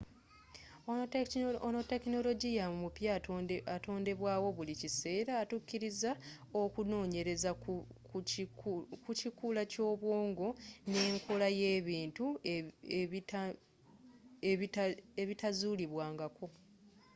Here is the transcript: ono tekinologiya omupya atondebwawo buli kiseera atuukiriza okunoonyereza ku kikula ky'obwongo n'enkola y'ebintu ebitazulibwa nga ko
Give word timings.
ono 1.71 1.81
tekinologiya 1.91 2.63
omupya 2.73 3.09
atondebwawo 3.75 4.47
buli 4.57 4.73
kiseera 4.81 5.33
atuukiriza 5.43 6.11
okunoonyereza 6.61 7.51
ku 9.07 9.11
kikula 9.19 9.61
ky'obwongo 9.71 10.47
n'enkola 10.89 11.47
y'ebintu 11.59 12.25
ebitazulibwa 15.23 16.05
nga 16.13 16.27
ko 16.37 16.45